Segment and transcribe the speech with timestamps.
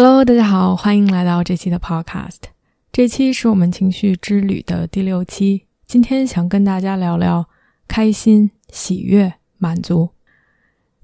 [0.00, 2.36] Hello，大家好，欢迎来到这期的 Podcast。
[2.92, 5.64] 这期是我们情绪之旅的第六期。
[5.86, 7.48] 今天想跟大家聊聊
[7.88, 10.10] 开心、喜悦、满足。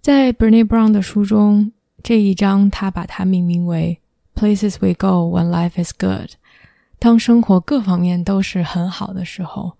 [0.01, 1.73] 在 Bernie Brown 的书中，
[2.05, 3.99] 这一章他把它命名为
[4.37, 6.31] “Places We Go When Life Is Good”。
[7.01, 9.73] 当生活各方面都是很好的时候，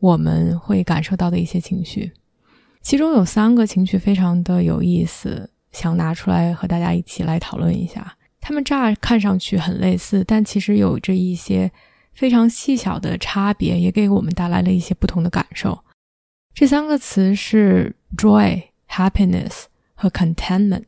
[0.00, 2.10] 我们会感受到的一些情绪。
[2.82, 8.16] 其中有三个情绪非常的有意思，想拿出来和大家一起来讨论一下。
[8.46, 11.68] 他们乍看上去很类似，但其实有着一些
[12.12, 15.76] 非常细小的差别，也给我们带来了一些不同的感受。
[16.54, 19.64] 这三个词是 joy、happiness
[19.96, 20.84] 和 contentment，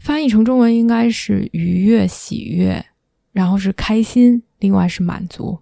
[0.00, 2.84] 翻译成中文应该是愉悦、喜悦，
[3.30, 5.60] 然后是开心，另外是满足。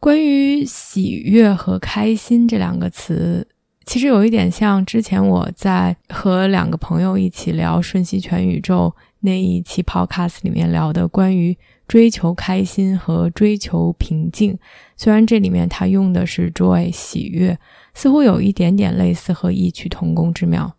[0.00, 3.46] 关于喜悦和开心这两个词，
[3.84, 8.94] 其实有一点像之前我在和两个朋友一起聊《瞬息全宇宙》。
[9.24, 14.58] 那一期 Podcast 里面聊的关于追求开心和追求平静，
[14.96, 17.56] 虽然这里面他用的是 joy 喜悦，
[17.94, 20.74] 似乎有一点点类似和异曲同工之妙。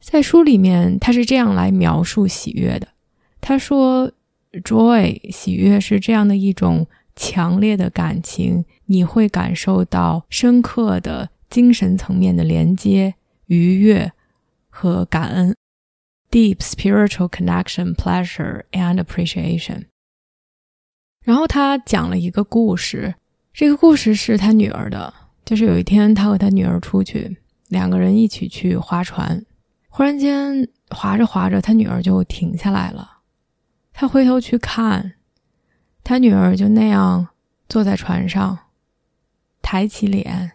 [0.00, 2.88] 在书里面，他是这样来描述喜悦的：
[3.42, 4.10] 他说
[4.64, 13.14] ，joy 喜悦是这样的一种强烈的感情，你会感受到深刻的精神层面的连接、
[13.46, 14.12] 愉悦
[14.68, 15.56] 和感恩。
[16.30, 19.86] Deep spiritual connection, pleasure and appreciation。
[21.24, 23.14] 然后他讲了一个故事，
[23.54, 25.14] 这个故事是他女儿的。
[25.46, 29.42] 就是有一天，他和他女儿出去，两个人一起去划船。
[29.88, 33.22] 忽然间，划着划着，他女儿就停下来了。
[33.94, 35.14] 他回头去看，
[36.04, 37.28] 他女儿就那样
[37.66, 38.58] 坐在船上，
[39.62, 40.52] 抬起脸，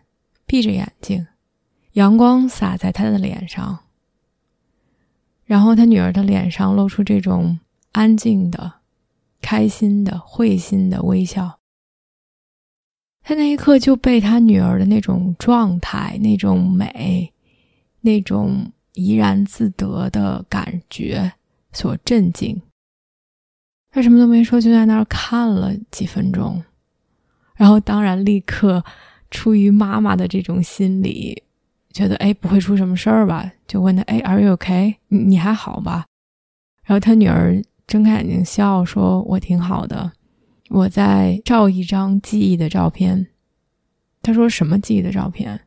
[0.52, 1.26] 闭着眼睛，
[1.94, 3.80] 阳光洒在他的脸上。
[5.46, 7.58] 然后他女儿的脸上露出这种
[7.94, 8.74] 安静的、
[9.42, 11.58] 开心的、会心的微笑。
[13.24, 17.32] 他那一刻就被他女儿的那种状态、那种美、
[18.02, 21.32] 那种怡然自得的感觉
[21.72, 22.62] 所震惊。
[23.90, 26.62] 他什么都没说，就在那儿看了几分钟，
[27.56, 28.84] 然后当然立刻
[29.32, 31.42] 出于妈妈的这种心理。
[31.94, 33.52] 觉得哎不会出什么事儿吧？
[33.68, 34.96] 就问他哎，Are you okay？
[35.10, 36.06] 你你还好吧？
[36.86, 40.14] 然后他女儿睁开眼睛笑说：“我挺好的，
[40.70, 43.28] 我在照一张记忆的照片。”
[44.24, 45.60] 他说：“什么记忆的照片？”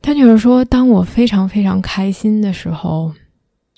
[0.00, 3.12] 他女儿说：“当我非常非常开心的时候，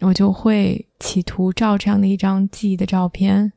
[0.00, 3.52] 我就会企图照这样的一张记忆的照片，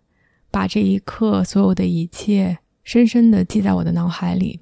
[0.50, 4.62] 把这一刻所有的一切深深的记在我的脑海里。”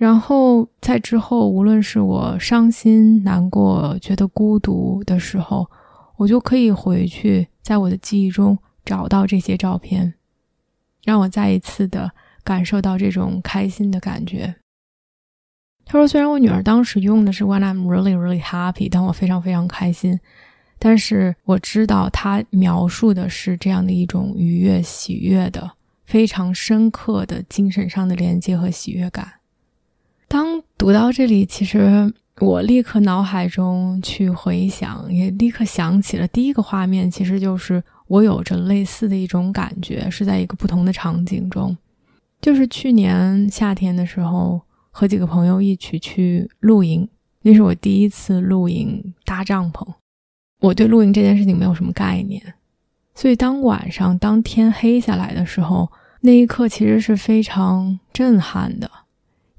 [0.00, 5.70] 然后在之后，无论是我伤心、难过、觉得孤独的时候，
[6.16, 10.14] 我就可以回去，在我的记忆中找到这些照片，
[11.04, 12.10] 让我再一次的
[12.42, 14.54] 感受到这种开心的感觉。
[15.84, 20.18] 他说：“虽然我女儿当时用的是 ‘When I'm really, really happy’，但我非常非常开心，
[20.78, 25.72] 但是我知道她描述的是这样的一种愉悦、喜悦的、
[26.06, 29.30] 非常深刻的精神上的连接和喜悦感。”
[30.80, 41.76] 读到这里，其实我立刻脑海中去回想，也立刻想起了第一个画面，其实就是我有着类似的一种感觉，是在一个不同的场景中，
[42.40, 44.58] 就是去年夏天的时候，
[44.90, 47.06] 和几个朋友一起去露营，
[47.42, 49.86] 那是我第一次露营搭帐篷。
[50.60, 52.42] 我对露营这件事情没有什么概念，
[53.14, 55.92] 所以当晚上当天黑下来的时候，
[56.22, 58.90] 那一刻其实是非常震撼的。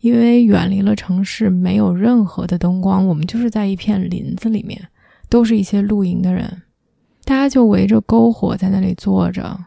[0.02, 4.82] 因为远离了城市，没有任何的灯光，我们就是在一片林子里面，
[5.30, 6.64] 都是一些露营的人，
[7.24, 9.58] 大家就围着篝火在那里坐着。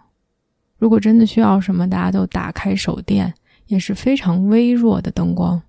[0.77, 3.33] 如果真的需要什么，大家都打开手电，
[3.69, 5.63] 也是非常微弱的灯光，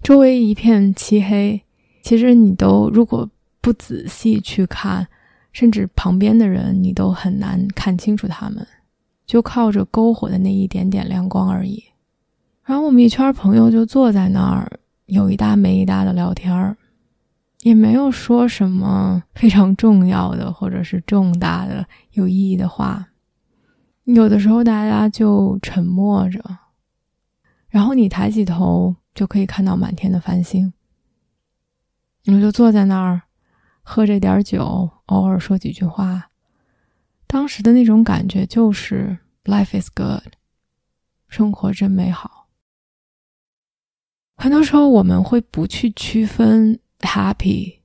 [0.00, 1.60] 周围一片漆黑。
[2.02, 3.28] 其实你都如果
[3.60, 5.06] 不仔细去看，
[5.52, 8.64] 甚至旁边的人你都很难看清楚他们，
[9.26, 11.82] 就靠着篝火的那一点点亮光而已。
[12.64, 16.76] 然后我们一圈朋友就坐在那儿，有一搭没一搭的聊天儿，
[17.60, 23.08] 也没有说什么非常重要的或者是重大的有意义的话，
[24.04, 26.42] 有的时候大家就沉默着，
[27.68, 30.72] 然后你抬起头就可以看到满天的繁星。
[32.24, 33.20] 你就坐在那儿，
[33.82, 36.30] 喝着点酒，偶尔说几句话。
[37.26, 40.32] 当时的那种感觉就是 “life is good”，
[41.28, 42.43] 生活真美好。
[44.36, 47.78] 很多时候我们会不去区分 “happy”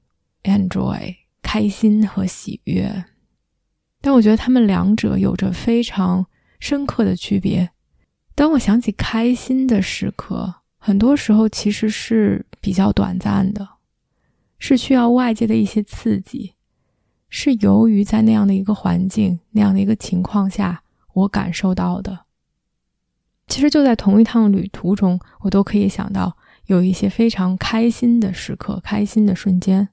[0.44, 3.06] and joy，开心和喜悦，
[4.02, 6.26] 但我觉得他们两者有着非常
[6.60, 7.70] 深刻的区别。
[8.36, 13.68] 当我想起开心的时刻，很多时候其实是比较短暂的。
[14.62, 16.54] 是需要外界的一些刺激，
[17.30, 22.26] 是由于在那样的一个环境、那样的一个情况下，我感受到的。
[23.48, 26.36] 其实就在同一趟旅途中，我都可以想到
[26.70, 29.90] 有一些非常开心的时刻、开心的瞬间，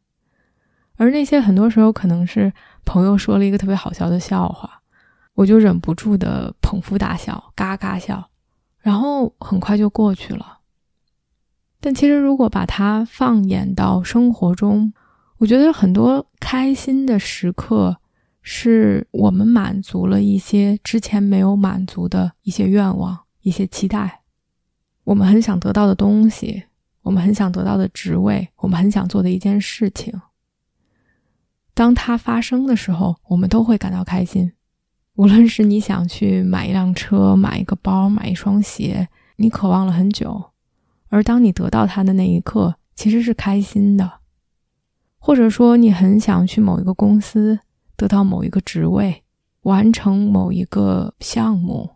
[0.96, 2.52] 而那些很多时候可能是
[2.84, 4.82] 朋友说了一个特别好笑的笑话，
[5.32, 8.28] 我就忍不住的捧腹大笑、嘎嘎笑，
[8.78, 10.58] 然后很快就过去了。
[11.80, 14.92] 但其实，如果把它放眼到生活中，
[15.38, 17.96] 我觉得很多开心的时刻，
[18.42, 24.24] 是我们满足了一些之前没有满足的一些愿望、一些期待。
[25.06, 26.64] 我们很想得到的东西，
[27.02, 30.12] 我们很想得到的职位，我们很想做的一件事情，
[31.74, 34.52] 当它发生的时候，我们都会感到开心。
[35.14, 39.06] 无论是你想去买一辆车、买一个包、买一双鞋，
[39.36, 40.50] 你渴望了很久。
[41.08, 44.10] 而当你得到它的那一刻，其实是开心的，
[45.18, 47.60] 或者说你很想去某一个公司
[47.94, 49.22] 得到某一个职位，
[49.62, 51.95] 完成某一个项目，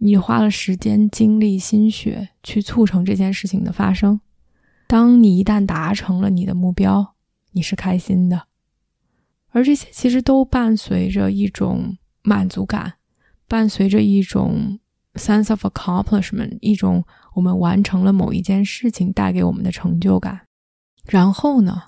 [0.00, 4.20] 你花了时间、精力、心血去促成这件事情的发生。
[4.86, 7.14] 当你一旦达成了你的目标，
[7.52, 8.46] 你是开心的，
[9.50, 12.94] 而这些其实都伴随着一种满足感，
[13.48, 14.78] 伴随着一种。
[15.14, 17.04] sense of accomplishment，一种
[17.34, 20.42] 我们完成了某一件事情带给我们的成就感。
[21.04, 21.82] 然后呢，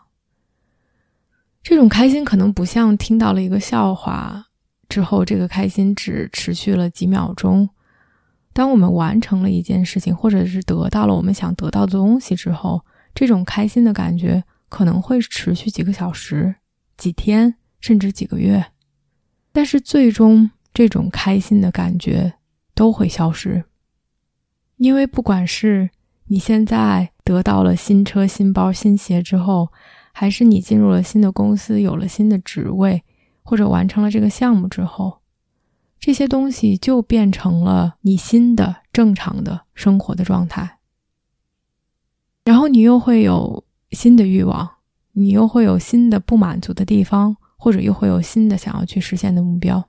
[1.63, 4.49] 这种开心可能不像听到了一个笑话
[4.89, 7.71] 之后，这个开心只持续了几秒钟。
[8.53, 12.85] 当我们完成了一件事情，或者是得到了我们想得到的东西之后，
[13.15, 16.55] 这种开心的感觉可能会持续几个小时、
[16.97, 18.65] 几天，甚至几个月。
[19.53, 22.35] 但是最终，这种开心的感觉。
[22.75, 23.65] 都会消失，
[24.79, 25.91] 因为不管是
[26.29, 29.69] 你现在得到了新车、新包、新鞋之后，
[30.11, 33.05] 还是你进入了新的公司、有了新的职位，
[33.43, 35.19] 或者完成了这个项目之后，
[36.03, 40.81] 这些东西就变成了你新的正常的生活的状态。
[42.45, 44.69] 然后你又会有新的欲望，
[45.13, 49.89] 你又会有新的不满足的地方，或者又会有新的想要去实现的目标。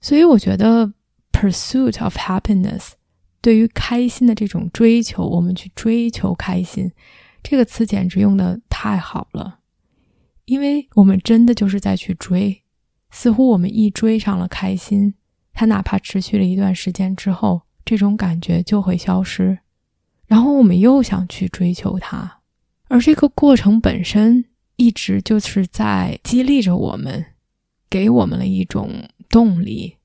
[0.00, 0.92] 所以我觉得。
[1.32, 2.90] Pursuit of happiness，
[3.40, 6.90] 对于开心的这种追求，我们去追求开心，
[7.40, 9.60] 这个词简直用的太好了，
[10.44, 12.62] 因为我们真的就是在去追。
[13.10, 15.14] 似乎我们一追上了开心，
[15.52, 19.58] 它哪怕持续了一段时间之后，这种感觉就会消失，
[20.26, 22.38] 然后我们又想去追求它，
[22.88, 24.44] 而这个过程本身
[24.76, 27.24] 一直就是在激励着我们，
[27.88, 29.96] 给我们了一种动力。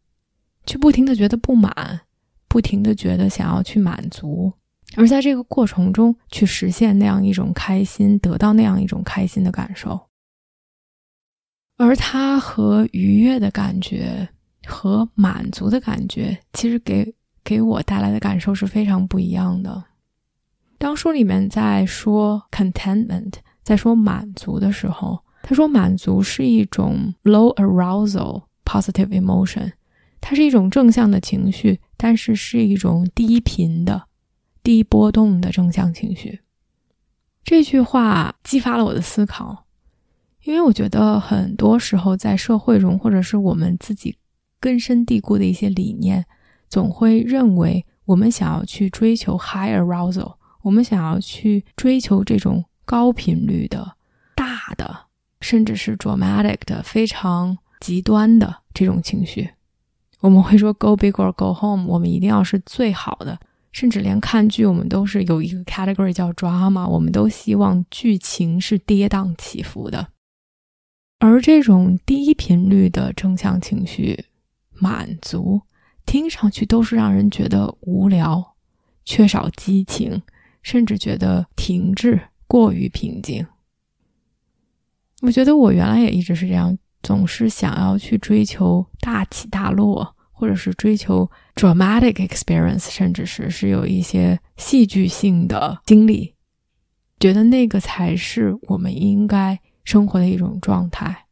[0.66, 2.02] 去不停的觉得不满，
[2.48, 4.52] 不停的觉得想要去满足，
[4.96, 10.08] 而在这个过程中去实现那样一种开心，得到那样一种开心的感受，
[11.78, 14.28] 而它和愉悦的感觉
[14.66, 17.14] 和满足的感觉，其实给
[17.44, 19.84] 给我带来的感受是非常不一样的。
[20.78, 29.72] 当书里面在说 contentment，在说满足的时候，他说满足是一种 low arousal positive emotion。
[30.22, 34.08] 它是一种正向的情绪，但是是一种低频的、
[34.64, 36.40] 低波动的正向情绪。
[37.44, 39.65] 这句话激发了我的思考，
[40.46, 44.16] 因为我觉得很多时候在社会中，或者是我们自己
[44.60, 46.24] 根深蒂固的一些理念，
[46.70, 53.96] 总会认为我们想要去追求 high arousal，我们想要去追求这种高频率的、
[54.36, 54.96] 大的，
[55.42, 59.50] 甚至是 dramatic 的、非常极端的这种情绪。
[60.20, 63.40] 我们会说 “go big or go home”，我们一定要是最好的，
[63.72, 70.10] 甚至连看剧，我们都是有一个 category 叫 drama，我们都希望剧情是跌宕起伏的。
[71.20, 74.26] 而这种低频率的正向情绪
[74.72, 75.62] 满足，
[76.06, 78.56] 听上去都是让人觉得无聊、
[79.04, 80.22] 缺少激情，
[80.62, 83.46] 甚至觉得停滞、过于平静。
[85.22, 90.14] 我觉得我原来也一直是这样，总是想要去追求大起大落。
[90.38, 96.36] 或者是追求 dramatic experience，甚至是是有一些戏剧性的经历，
[97.22, 101.26] 觉得那个才是我们应该生活的一种状态。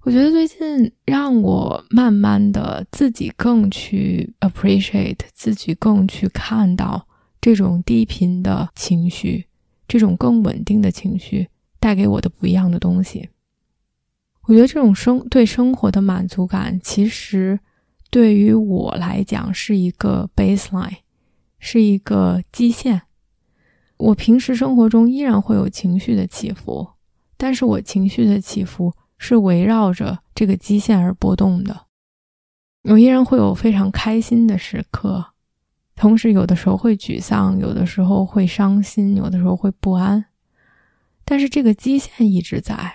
[0.00, 7.06] 我觉得最近让我慢慢的自己更去 appreciate，自己更去看到
[7.40, 9.46] 这种低频的情绪，
[9.88, 11.48] 这种更稳定的情绪
[11.80, 13.28] 带给我的不一样的东西。
[14.42, 17.58] 我觉得这种生对生活的满足感，其实
[18.08, 20.98] 对于我来讲是一个 baseline，
[21.58, 23.02] 是一个基线。
[23.96, 26.90] 我平时生活中依然会有情绪的起伏，
[27.36, 28.92] 但是我情绪的起伏。
[29.18, 31.86] 是围绕着这个基线而波动的。
[32.82, 35.24] 我依然会有非常开心的时刻，
[35.94, 40.26] 同时有的时候会沮丧，有的时候会伤心，有的时候会不安。
[41.24, 42.94] 但是这个基线一直在，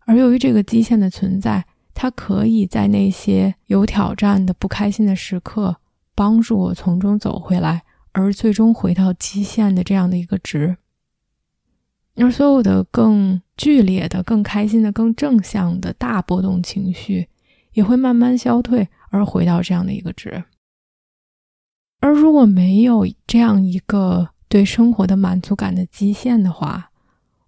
[0.00, 5.76] 而由于这个基线的存在，它可以在那些有挑战的不开心的时刻，
[6.16, 10.76] 帮助我从中走回来，而最终回到基线的这样的一个值。
[12.16, 17.28] 而所有的更剧烈的、更开心的、更正向的大波动情绪，
[17.72, 20.44] 也会慢慢消退，而回到这样的一个值。
[22.00, 26.90] 而如果没有这样一个对生活的满足感的基线的话，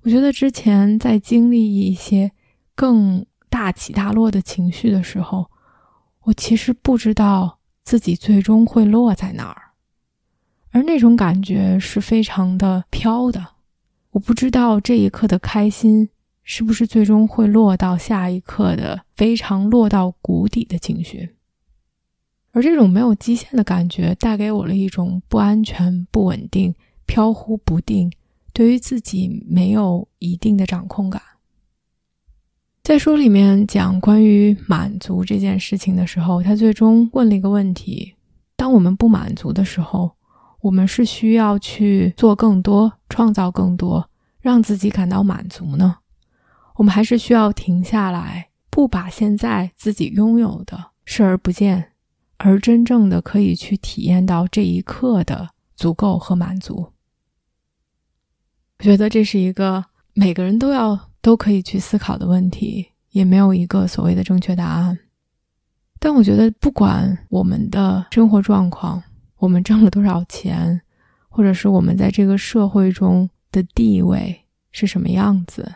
[0.03, 2.33] 我觉得之前在经历一些
[2.75, 5.51] 更大起大落的情绪的时候，
[6.25, 9.73] 我其实不知道自己最终会落在哪儿，
[10.71, 13.58] 而那种感觉是非常的飘的。
[14.13, 16.09] 我不知道这一刻的开心
[16.43, 21.37] 是不是最终会落到下一刻的非常落到谷底的情绪，
[22.53, 26.75] 而这种没有极限的感觉带给我了一种不安全、不稳定、
[27.05, 28.11] 飘忽不定，
[28.55, 31.21] 对于自己没有一定的掌控感。
[32.83, 38.15] 在书里面讲关于满足这件事情的时候，他最终问了一个问题：
[38.57, 40.18] 当我们不满足的时候。
[40.61, 44.11] 我们是需要去做更多，创造更多，
[44.41, 45.99] 让自己感到满足呢？
[46.77, 51.93] 我们还是需要停下来，不把现在自己拥有的视而不见，
[52.37, 56.93] 而真正的可以去体验到这一刻的足够和满足。
[58.79, 59.85] 我觉得这是一个
[60.15, 64.99] 每个人都要都可以去思考的问题，也没有一个所谓的正确答案。
[66.01, 69.03] 但我觉得，不管我们的生活状况，
[69.39, 70.81] 我们挣了多少钱，
[71.29, 75.73] 或者是我们在这个社会中的地位是什么样子？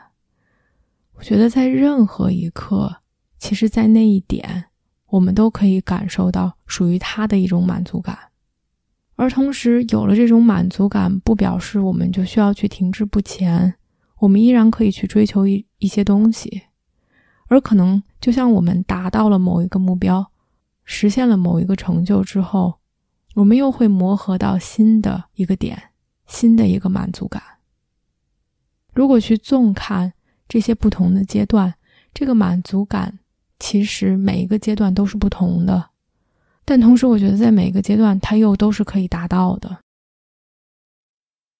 [1.14, 2.96] 我觉得在任何一刻，
[3.38, 4.64] 其实，在那一点，
[5.06, 8.18] 我们都可以感受到属于他的一种满足感。
[9.14, 13.74] 而同时，有了这种满足感，不表示我们就需要去停滞不前，
[14.18, 16.62] 我们依然可以去追求一一些东西。
[17.46, 20.32] 而可能，就像我们达到了某一个目标，
[20.84, 22.81] 实现了某一个成就之后。
[23.34, 25.90] 我们又会磨合到新的一个点，
[26.26, 27.42] 新的一个满足感。
[28.92, 30.12] 如果去纵看
[30.48, 31.74] 这些不同的阶段，
[32.12, 33.18] 这个满足感
[33.58, 35.90] 其实每一个阶段都是不同的，
[36.64, 39.78] 但同时我觉得在每一个阶段它又都是可以达到的。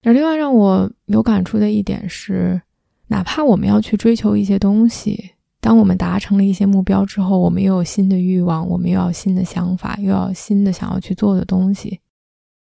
[0.02, 2.61] 而另外让我有感触的一点是，
[3.07, 5.33] 哪怕我们要去追求一些东西。
[5.62, 12.00] 当我们达成了一些目标之后，我们又有新的欲望，我们又要新的想法，又要新的想要去做的东西。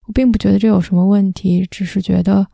[0.07, 2.47] 我并不觉得这有什么问题，只是觉得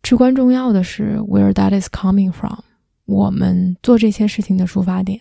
[0.00, 2.60] 至关重要的是 where that is coming from，
[3.04, 5.20] 我们做这些事情的出发点。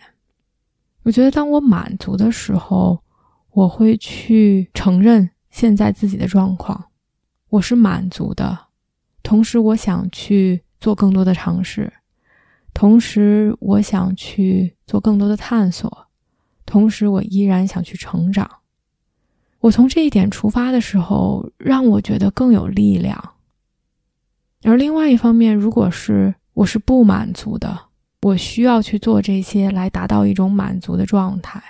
[1.02, 3.00] 我觉得当我满足的时候，
[3.50, 6.92] 我会去承认现在自己的状况，
[7.50, 8.56] 我是满足的，
[9.24, 11.92] 同时我想去做更多的尝试。
[12.74, 16.08] 同时，我想去做更多的探索，
[16.66, 18.50] 同时我依然想去成长。
[19.60, 23.34] 我从这一点出发的时候，让我觉得更有力量。
[24.64, 27.78] 而另外一方面，如果是我是不满足的，
[28.22, 31.62] 我需要去做这些来达到一种满足的状态，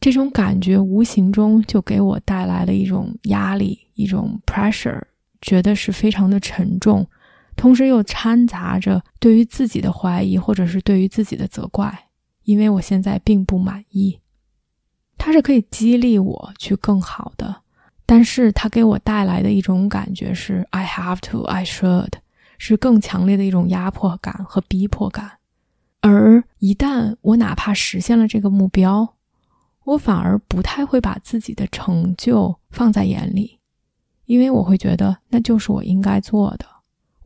[0.00, 5.02] 这种感觉无形中就给我带来了一种压力，一种 pressure，
[5.40, 7.04] 觉得是非常的沉重。
[7.58, 12.06] 同时又掺杂着对于自己的怀疑，或者是对于自己的责怪，
[12.44, 14.20] 因为我现在并不满意。
[15.18, 17.62] 它是可以激励我去更好的，
[18.06, 22.12] 但是它给我带来的一种感觉是 “I have to, I should”，
[22.58, 25.32] 是更强烈的一种压迫感和逼迫感。
[26.00, 29.16] 而一旦我哪怕实现了这个目标，
[29.82, 33.58] 我反而不太会把自己的成就放在眼里，
[34.26, 36.64] 因为我会觉得那就是我应该做的。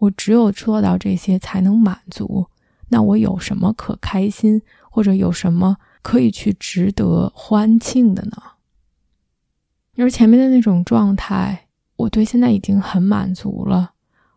[0.03, 2.47] 我只有做到这些才能满足，
[2.89, 8.37] 那我有什么可开心，或者有什么可以去值得欢庆的呢？
[9.97, 13.93] 而前面的那种状态，我对现在已经很满足了。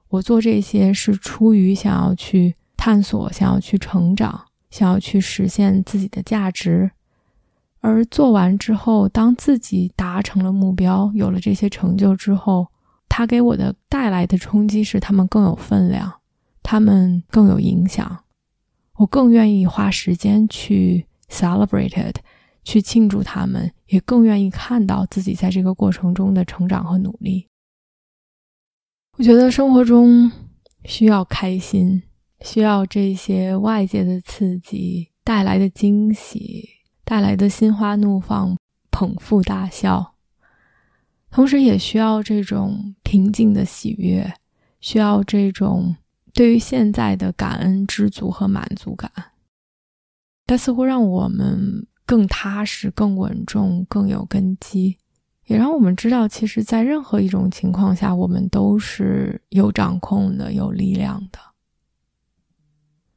[0.09, 6.91] 我做这些是出于想要去探索，想要去成长，想要去实现自己的价值。
[7.79, 12.67] 而做完之后，当自己达成了目标，有了这些成就之后，
[13.17, 16.19] 它给我的带来的冲击是，他们更有分量，
[16.61, 18.25] 他们更有影响，
[18.97, 22.17] 我更愿意花时间去 celebrate it，
[22.65, 27.47] 去庆祝他们，也更愿意看到自己在这个过程中的成长和努力。
[29.17, 30.29] 我觉得生活中
[30.83, 32.03] 需要开心，
[32.41, 36.67] 需要这些外界的刺激带来的惊喜。
[37.05, 38.57] 带来的心花怒放、
[38.91, 40.14] 捧腹大笑，
[41.35, 44.33] 同时也需要这种平静的喜悦，
[44.79, 45.93] 需要这种
[46.33, 49.11] 对于现在的感恩、知足和满足感。
[50.45, 54.95] 它似乎让我们更踏实、更稳重、更有根基，
[55.47, 61.39] 也让我们知道，其实，在任何一种情况下，我们都是有掌控的、有力量的。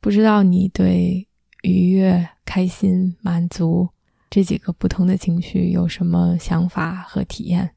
[0.00, 1.28] 不知道你对？
[1.62, 3.88] 愉悦、开心、满足
[4.28, 7.76] 这几个不同的情绪有什么想法和体验？